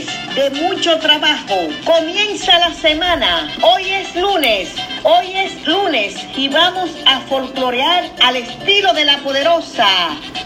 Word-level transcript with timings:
de 0.00 0.50
mucho 0.62 0.98
trabajo. 0.98 1.54
Comienza 1.84 2.58
la 2.58 2.72
semana. 2.72 3.52
Hoy 3.62 3.90
es 3.90 4.16
lunes. 4.16 4.74
Hoy 5.02 5.32
es 5.36 5.66
lunes 5.66 6.16
y 6.34 6.48
vamos 6.48 6.90
a 7.04 7.20
folclorear 7.20 8.04
al 8.22 8.36
estilo 8.36 8.94
de 8.94 9.04
la 9.04 9.18
poderosa, 9.18 9.86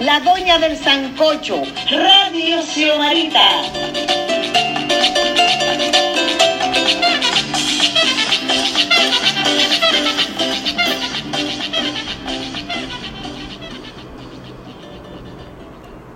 la 0.01 0.19
doña 0.21 0.59
del 0.59 0.77
Sancocho, 0.77 1.63
Radio 1.91 2.63
Xiomarita. 2.63 4.36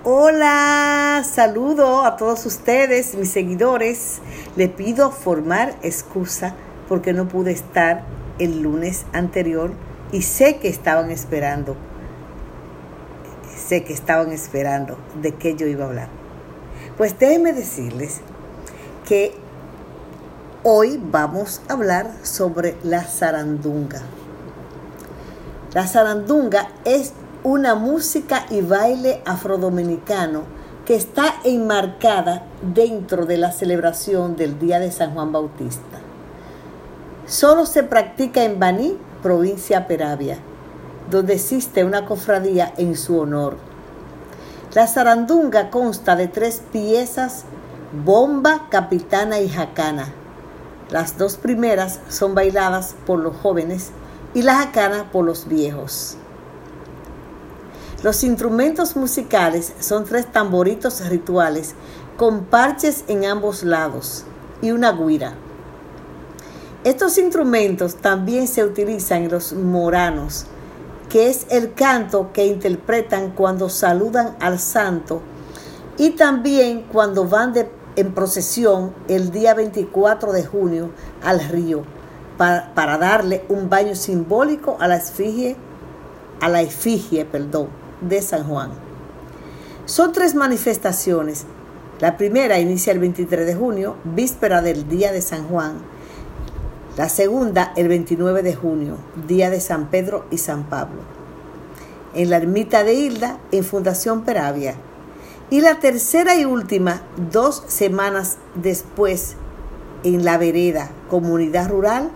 Hola, 0.02 1.22
saludo 1.30 2.06
a 2.06 2.16
todos 2.16 2.46
ustedes, 2.46 3.14
mis 3.16 3.30
seguidores. 3.30 4.20
Le 4.56 4.70
pido 4.70 5.10
formar 5.10 5.76
excusa 5.82 6.54
porque 6.88 7.12
no 7.12 7.28
pude 7.28 7.52
estar 7.52 8.04
el 8.38 8.62
lunes 8.62 9.04
anterior 9.12 9.72
y 10.10 10.22
sé 10.22 10.56
que 10.56 10.68
estaban 10.68 11.10
esperando. 11.10 11.76
Sé 13.54 13.84
que 13.84 13.92
estaban 13.92 14.32
esperando 14.32 14.96
de 15.20 15.34
qué 15.34 15.54
yo 15.54 15.66
iba 15.66 15.84
a 15.84 15.88
hablar. 15.88 16.08
Pues 16.96 17.18
déjenme 17.18 17.52
decirles 17.52 18.22
que 19.06 19.34
hoy 20.62 20.98
vamos 20.98 21.60
a 21.68 21.74
hablar 21.74 22.10
sobre 22.22 22.74
la 22.82 23.04
zarandunga. 23.04 24.00
La 25.74 25.86
zarandunga 25.86 26.68
es 26.86 27.12
una 27.42 27.74
música 27.74 28.44
y 28.50 28.60
baile 28.60 29.22
afrodominicano 29.24 30.42
que 30.84 30.94
está 30.94 31.36
enmarcada 31.44 32.42
dentro 32.62 33.24
de 33.24 33.38
la 33.38 33.52
celebración 33.52 34.36
del 34.36 34.58
Día 34.58 34.78
de 34.78 34.92
San 34.92 35.14
Juan 35.14 35.32
Bautista. 35.32 35.98
Solo 37.26 37.64
se 37.64 37.82
practica 37.82 38.44
en 38.44 38.58
Baní, 38.58 38.98
provincia 39.22 39.86
Peravia, 39.86 40.38
donde 41.10 41.34
existe 41.34 41.84
una 41.84 42.04
cofradía 42.06 42.74
en 42.76 42.96
su 42.96 43.18
honor. 43.18 43.56
La 44.74 44.86
zarandunga 44.86 45.70
consta 45.70 46.16
de 46.16 46.28
tres 46.28 46.62
piezas, 46.72 47.44
bomba, 48.04 48.66
capitana 48.70 49.40
y 49.40 49.48
jacana. 49.48 50.12
Las 50.90 51.16
dos 51.16 51.36
primeras 51.36 52.00
son 52.08 52.34
bailadas 52.34 52.96
por 53.06 53.20
los 53.20 53.36
jóvenes 53.36 53.92
y 54.34 54.42
la 54.42 54.56
jacana 54.56 55.10
por 55.10 55.24
los 55.24 55.48
viejos. 55.48 56.16
Los 58.02 58.24
instrumentos 58.24 58.96
musicales 58.96 59.74
son 59.78 60.06
tres 60.06 60.32
tamboritos 60.32 61.06
rituales 61.06 61.74
con 62.16 62.44
parches 62.44 63.04
en 63.08 63.26
ambos 63.26 63.62
lados 63.62 64.24
y 64.62 64.70
una 64.70 64.92
guira. 64.92 65.34
Estos 66.82 67.18
instrumentos 67.18 67.96
también 67.96 68.48
se 68.48 68.64
utilizan 68.64 69.24
en 69.24 69.30
los 69.32 69.52
moranos, 69.52 70.46
que 71.10 71.28
es 71.28 71.46
el 71.50 71.74
canto 71.74 72.32
que 72.32 72.46
interpretan 72.46 73.32
cuando 73.32 73.68
saludan 73.68 74.34
al 74.40 74.58
santo 74.58 75.20
y 75.98 76.12
también 76.12 76.86
cuando 76.90 77.26
van 77.26 77.52
en 77.96 78.14
procesión 78.14 78.94
el 79.08 79.30
día 79.30 79.52
24 79.52 80.32
de 80.32 80.46
junio 80.46 80.90
al 81.22 81.46
río 81.46 81.82
para, 82.38 82.96
darle 82.96 83.44
un 83.50 83.68
baño 83.68 83.94
simbólico 83.94 84.78
a 84.80 84.88
la 84.88 84.96
efigie, 84.96 85.54
a 86.40 86.48
la 86.48 86.62
efigie, 86.62 87.26
perdón 87.26 87.79
de 88.00 88.22
San 88.22 88.44
Juan. 88.44 88.70
Son 89.84 90.12
tres 90.12 90.34
manifestaciones. 90.34 91.46
La 92.00 92.16
primera 92.16 92.58
inicia 92.58 92.92
el 92.92 92.98
23 92.98 93.46
de 93.46 93.54
junio, 93.54 93.96
víspera 94.04 94.62
del 94.62 94.88
día 94.88 95.12
de 95.12 95.20
San 95.20 95.48
Juan. 95.48 95.78
La 96.96 97.08
segunda 97.08 97.72
el 97.76 97.88
29 97.88 98.42
de 98.42 98.54
junio, 98.54 98.96
día 99.26 99.50
de 99.50 99.60
San 99.60 99.90
Pedro 99.90 100.26
y 100.30 100.38
San 100.38 100.64
Pablo. 100.64 101.00
En 102.14 102.30
la 102.30 102.36
ermita 102.36 102.84
de 102.84 102.94
Hilda, 102.94 103.38
en 103.52 103.64
Fundación 103.64 104.22
Peravia. 104.24 104.74
Y 105.50 105.60
la 105.60 105.78
tercera 105.80 106.36
y 106.36 106.44
última, 106.44 107.02
dos 107.30 107.64
semanas 107.66 108.38
después, 108.54 109.36
en 110.04 110.24
La 110.24 110.38
Vereda, 110.38 110.90
comunidad 111.08 111.68
rural, 111.68 112.10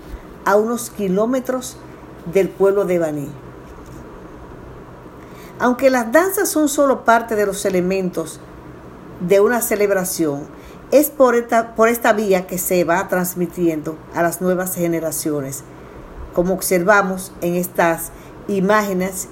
a 0.44 0.56
unos 0.56 0.90
kilómetros 0.90 1.76
del 2.32 2.48
pueblo 2.48 2.84
de 2.84 2.98
Baní. 2.98 3.43
Aunque 5.60 5.90
las 5.90 6.10
danzas 6.10 6.48
son 6.48 6.68
solo 6.68 7.04
parte 7.04 7.36
de 7.36 7.46
los 7.46 7.64
elementos 7.64 8.40
de 9.20 9.40
una 9.40 9.62
celebración, 9.62 10.42
es 10.90 11.10
por 11.10 11.36
esta, 11.36 11.74
por 11.74 11.88
esta 11.88 12.12
vía 12.12 12.46
que 12.46 12.58
se 12.58 12.84
va 12.84 13.06
transmitiendo 13.08 13.96
a 14.14 14.22
las 14.22 14.40
nuevas 14.40 14.74
generaciones, 14.74 15.62
como 16.34 16.54
observamos 16.54 17.32
en 17.40 17.54
estas 17.54 18.10
imágenes 18.48 19.28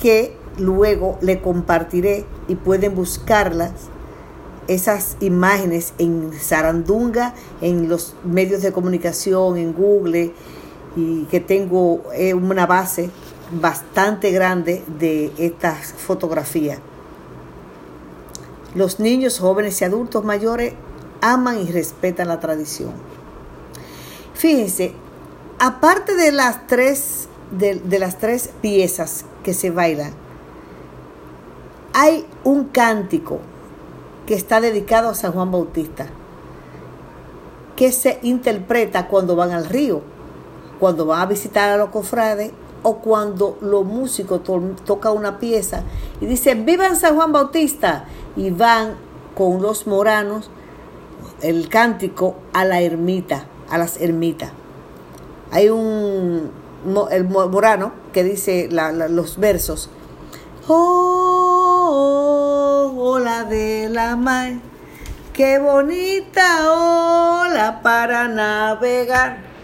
que 0.00 0.36
luego 0.58 1.18
le 1.20 1.40
compartiré 1.40 2.24
y 2.48 2.54
pueden 2.54 2.94
buscarlas 2.94 3.72
esas 4.68 5.16
imágenes 5.20 5.92
en 5.98 6.32
Sarandunga, 6.38 7.34
en 7.60 7.88
los 7.88 8.14
medios 8.24 8.62
de 8.62 8.72
comunicación, 8.72 9.56
en 9.56 9.72
Google, 9.72 10.32
y 10.96 11.24
que 11.24 11.40
tengo 11.40 12.02
eh, 12.14 12.34
una 12.34 12.66
base 12.66 13.10
bastante 13.50 14.30
grande 14.30 14.82
de 14.98 15.32
estas 15.38 15.92
fotografías. 15.92 16.78
Los 18.74 19.00
niños, 19.00 19.38
jóvenes 19.38 19.80
y 19.80 19.84
adultos 19.84 20.24
mayores 20.24 20.74
aman 21.20 21.60
y 21.60 21.70
respetan 21.70 22.28
la 22.28 22.40
tradición. 22.40 22.92
Fíjense, 24.34 24.92
aparte 25.58 26.14
de 26.14 26.32
las 26.32 26.66
tres, 26.66 27.28
de, 27.50 27.76
de 27.76 27.98
las 27.98 28.18
tres 28.18 28.50
piezas 28.60 29.24
que 29.42 29.54
se 29.54 29.70
bailan, 29.70 30.12
hay 31.94 32.26
un 32.44 32.64
cántico 32.64 33.38
que 34.26 34.34
está 34.34 34.60
dedicado 34.60 35.08
a 35.08 35.14
San 35.14 35.32
Juan 35.32 35.50
Bautista, 35.50 36.06
que 37.76 37.92
se 37.92 38.18
interpreta 38.22 39.08
cuando 39.08 39.36
van 39.36 39.52
al 39.52 39.66
río, 39.66 40.02
cuando 40.78 41.06
van 41.06 41.22
a 41.22 41.26
visitar 41.26 41.70
a 41.70 41.76
los 41.78 41.88
cofrades 41.88 42.52
o 42.82 42.96
cuando 42.98 43.58
los 43.60 43.84
músicos 43.84 44.40
tocan 44.84 45.16
una 45.16 45.38
pieza 45.38 45.82
y 46.20 46.26
dicen, 46.26 46.64
vivan 46.64 46.96
San 46.96 47.16
Juan 47.16 47.32
Bautista, 47.32 48.04
y 48.36 48.50
van 48.50 48.94
con 49.34 49.62
los 49.62 49.86
moranos 49.86 50.50
el 51.40 51.68
cántico 51.68 52.36
a 52.52 52.64
la 52.64 52.80
ermita, 52.80 53.46
a 53.70 53.78
las 53.78 54.00
ermitas. 54.00 54.50
Hay 55.50 55.68
un 55.68 56.50
el 57.10 57.24
morano 57.24 57.92
que 58.12 58.22
dice 58.22 58.68
los 58.70 59.38
versos. 59.38 59.90
Oh, 60.68 62.12
hola 62.96 63.44
de 63.44 63.88
la 63.90 64.14
mar, 64.16 64.52
qué 65.32 65.58
bonita 65.58 66.72
ola 66.72 67.80
para 67.82 68.28
navegar 68.28 69.55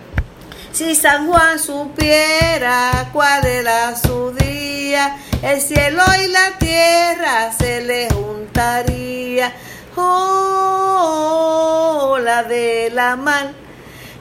si 0.82 0.96
San 0.96 1.28
Juan 1.28 1.60
supiera 1.60 3.08
cuál 3.12 3.46
era 3.46 3.94
su 3.94 4.32
día, 4.32 5.16
el 5.40 5.60
cielo 5.60 6.02
y 6.24 6.26
la 6.26 6.58
tierra 6.58 7.52
se 7.52 7.82
le 7.82 8.08
juntaría. 8.10 9.52
Oh, 9.96 12.14
ola 12.14 12.42
de 12.42 12.90
la 12.92 13.14
mar, 13.14 13.52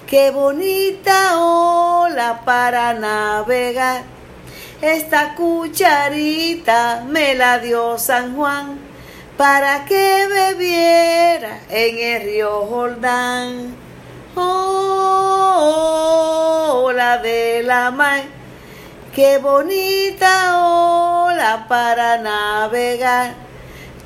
qué 0.05 0.29
bonita 0.29 1.39
ola 1.39 2.41
para 2.45 2.93
navegar. 2.93 4.03
Esta 4.81 5.33
cucharita 5.33 7.03
me 7.07 7.33
la 7.33 7.57
dio 7.57 7.97
San 7.97 8.35
Juan 8.35 8.77
para 9.35 9.83
que 9.85 10.27
bebiera 10.27 11.61
en 11.69 11.97
el 11.97 12.21
río 12.21 12.67
Jordán. 12.67 13.75
Oh, 14.35 16.40
de 17.01 17.63
la 17.63 17.89
mar, 17.91 18.21
qué 19.15 19.39
bonita 19.39 20.57
ola 20.57 21.65
para 21.67 22.17
navegar. 22.17 23.33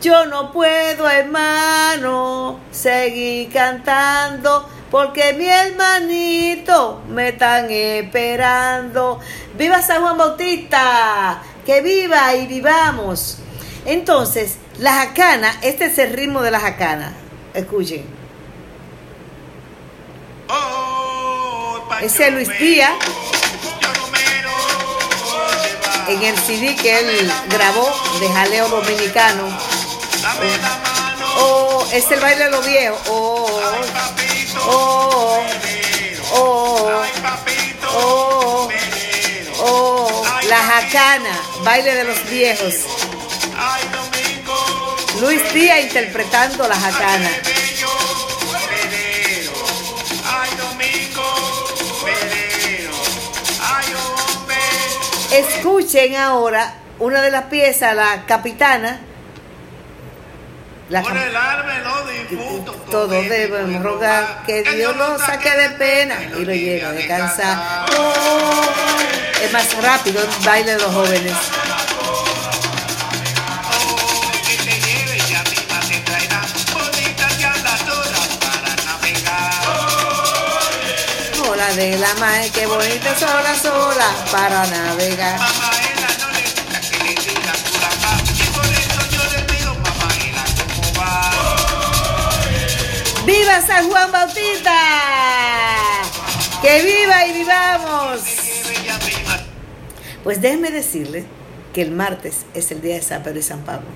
Yo 0.01 0.25
no 0.25 0.51
puedo, 0.51 1.09
hermano, 1.09 2.59
seguir 2.71 3.51
cantando 3.51 4.69
porque 4.89 5.33
mi 5.33 5.45
hermanito 5.45 7.01
me 7.09 7.29
están 7.29 7.69
esperando. 7.69 9.19
¡Viva 9.57 9.81
San 9.81 10.01
Juan 10.01 10.17
Bautista! 10.17 11.41
¡Que 11.65 11.81
viva 11.81 12.33
y 12.35 12.47
vivamos! 12.47 13.39
Entonces, 13.85 14.57
la 14.79 14.93
jacana, 14.93 15.53
este 15.61 15.85
es 15.85 15.97
el 15.97 16.13
ritmo 16.13 16.41
de 16.41 16.51
la 16.51 16.59
jacana. 16.59 17.13
Escuchen. 17.53 18.24
Ese 22.01 22.31
Luis 22.31 22.49
Díaz 22.59 22.91
en 26.07 26.23
el 26.23 26.37
CD 26.37 26.75
que 26.75 26.99
él 26.99 27.31
grabó 27.49 27.89
de 28.19 28.29
Jaleo 28.29 28.67
Dominicano. 28.69 29.57
Oh, 31.37 31.87
es 31.91 32.09
el 32.11 32.19
baile 32.19 32.45
de 32.45 32.51
los 32.51 32.65
viejos. 32.65 32.99
Oh, 33.07 33.61
oh, 34.67 35.43
oh, 36.33 37.03
oh, 37.93 38.69
oh, 39.59 40.23
la 40.47 40.57
jacana, 40.57 41.41
baile 41.63 41.95
de 41.95 42.03
los 42.03 42.29
viejos. 42.29 42.73
Luis 45.21 45.53
Díaz 45.53 45.81
interpretando 45.81 46.67
la 46.67 46.75
jacana. 46.75 47.29
Escuchen 55.49 56.15
ahora 56.15 56.73
una 56.99 57.21
de 57.21 57.31
las 57.31 57.45
piezas, 57.45 57.95
la 57.95 58.25
capitana. 58.25 58.99
La 60.89 61.01
Por 61.01 61.17
el 61.17 61.35
arma 61.35 61.79
los 61.79 62.29
difuntos. 62.29 62.75
Todos 62.91 63.27
debemos 63.27 63.81
rogar 63.81 64.43
que 64.45 64.61
Dios 64.61 64.95
lo 64.95 65.17
saque 65.17 65.49
de 65.49 65.69
pena 65.71 66.15
y 66.37 66.45
lo 66.45 66.53
lleve 66.53 66.85
a 66.85 66.91
descansar. 66.91 67.85
es 69.41 69.51
más 69.51 69.83
rápido 69.83 70.21
el 70.21 70.45
baile 70.45 70.73
de 70.73 70.77
los 70.79 70.93
jóvenes. 70.93 71.33
De 81.75 81.97
la 81.97 82.13
mae, 82.15 82.49
qué 82.51 82.65
bonita 82.67 83.13
sola, 83.19 83.53
sola 83.53 84.07
para 84.31 84.65
navegar. 84.67 85.39
¡Viva 93.25 93.61
San 93.61 93.89
Juan 93.89 94.11
Bautista! 94.11 94.71
¡Que 96.61 96.81
viva 96.81 97.27
y 97.27 97.33
vivamos! 97.33 98.21
Pues 100.23 100.41
déjenme 100.41 100.71
decirle 100.71 101.25
que 101.73 101.81
el 101.81 101.91
martes 101.91 102.45
es 102.53 102.71
el 102.71 102.81
día 102.81 102.95
de 102.95 103.01
San 103.01 103.21
Pedro 103.21 103.39
y 103.39 103.43
San 103.43 103.65
Pablo. 103.65 103.87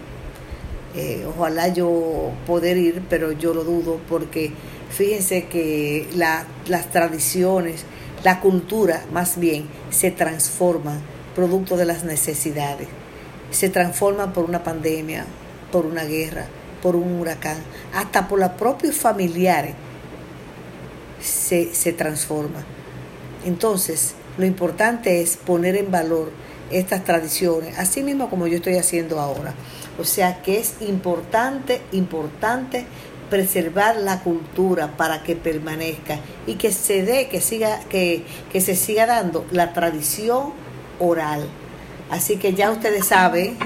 Eh, 0.95 1.25
ojalá 1.33 1.69
yo 1.69 2.33
poder 2.45 2.75
ir, 2.75 3.03
pero 3.09 3.31
yo 3.31 3.53
lo 3.53 3.63
dudo 3.63 4.01
porque 4.09 4.51
fíjense 4.89 5.45
que 5.45 6.07
las 6.15 6.89
tradiciones, 6.91 7.85
la 8.23 8.39
cultura 8.39 9.05
más 9.11 9.39
bien, 9.39 9.67
se 9.89 10.11
transforma 10.11 10.99
producto 11.35 11.77
de 11.77 11.85
las 11.85 12.03
necesidades. 12.03 12.87
Se 13.51 13.69
transforma 13.69 14.33
por 14.33 14.45
una 14.45 14.63
pandemia, 14.63 15.25
por 15.71 15.85
una 15.85 16.03
guerra, 16.03 16.45
por 16.81 16.95
un 16.95 17.19
huracán, 17.19 17.57
hasta 17.93 18.27
por 18.27 18.39
los 18.39 18.51
propios 18.51 18.95
familiares 18.95 19.73
se, 21.21 21.73
se 21.73 21.93
transforma. 21.93 22.63
Entonces, 23.45 24.15
lo 24.37 24.45
importante 24.45 25.21
es 25.21 25.37
poner 25.37 25.75
en 25.75 25.91
valor 25.91 26.31
estas 26.71 27.03
tradiciones, 27.03 27.77
así 27.79 28.03
mismo 28.03 28.29
como 28.29 28.47
yo 28.47 28.57
estoy 28.57 28.75
haciendo 28.75 29.19
ahora. 29.19 29.53
O 29.99 30.03
sea 30.03 30.41
que 30.41 30.59
es 30.59 30.75
importante, 30.81 31.81
importante 31.91 32.85
preservar 33.29 33.95
la 33.97 34.21
cultura 34.21 34.97
para 34.97 35.23
que 35.23 35.35
permanezca 35.35 36.19
y 36.47 36.55
que 36.55 36.71
se 36.71 37.03
dé, 37.03 37.27
que 37.29 37.41
siga, 37.41 37.79
que, 37.89 38.23
que 38.51 38.61
se 38.61 38.75
siga 38.75 39.05
dando 39.05 39.45
la 39.51 39.73
tradición 39.73 40.53
oral. 40.99 41.47
Así 42.09 42.37
que 42.37 42.53
ya 42.53 42.71
ustedes 42.71 43.05
saben. 43.05 43.57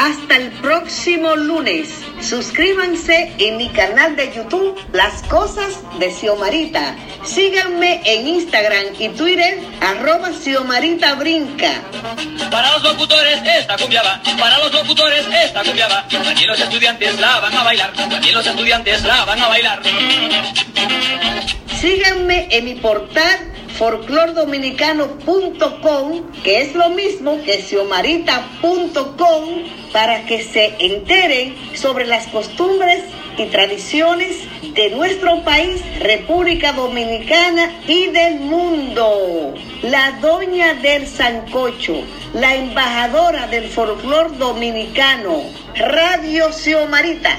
Hasta 0.00 0.36
el 0.36 0.50
próximo 0.62 1.36
lunes. 1.36 1.90
Suscríbanse 2.22 3.34
en 3.36 3.58
mi 3.58 3.68
canal 3.68 4.16
de 4.16 4.32
YouTube 4.34 4.74
Las 4.94 5.22
Cosas 5.24 5.74
de 5.98 6.10
Xiomarita. 6.10 6.96
Síganme 7.22 8.00
en 8.06 8.26
Instagram 8.26 8.94
y 8.98 9.10
Twitter 9.10 9.58
arroba 9.82 10.30
Xiomarita 10.32 11.16
Brinca. 11.16 11.82
Para 12.50 12.72
los 12.72 12.82
locutores 12.82 13.40
esta 13.44 13.76
cumbia 13.76 14.02
va, 14.02 14.22
para 14.38 14.58
los 14.60 14.72
locutores 14.72 15.26
esta 15.44 15.62
cumbia 15.62 15.86
va. 15.86 16.06
Aquí 16.30 16.46
los 16.46 16.58
estudiantes 16.58 17.20
la 17.20 17.40
van 17.40 17.54
a 17.54 17.62
bailar, 17.62 17.92
aquí 18.16 18.32
los 18.32 18.46
estudiantes 18.46 19.04
la 19.04 19.26
van 19.26 19.38
a 19.38 19.48
bailar. 19.48 19.82
Síganme 21.78 22.48
en 22.50 22.64
mi 22.64 22.74
portal 22.76 23.49
folclordominicano.com, 23.80 26.32
que 26.44 26.60
es 26.60 26.74
lo 26.74 26.90
mismo 26.90 27.42
que 27.42 27.62
xiomarita.com, 27.62 29.44
para 29.90 30.26
que 30.26 30.44
se 30.44 30.74
enteren 30.78 31.56
sobre 31.74 32.04
las 32.04 32.26
costumbres 32.26 33.02
y 33.38 33.46
tradiciones 33.46 34.36
de 34.74 34.90
nuestro 34.90 35.42
país, 35.44 35.80
República 35.98 36.74
Dominicana 36.74 37.72
y 37.88 38.08
del 38.08 38.40
mundo. 38.40 39.54
La 39.80 40.10
doña 40.20 40.74
del 40.74 41.06
Sancocho, 41.06 42.02
la 42.34 42.56
embajadora 42.56 43.46
del 43.46 43.66
folclor 43.66 44.36
dominicano, 44.36 45.44
Radio 45.74 46.52
Xiomarita. 46.52 47.38